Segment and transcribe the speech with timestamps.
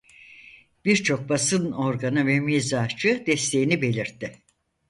[0.85, 4.31] Birçok basın organı ve mizahçı desteğini belirtti.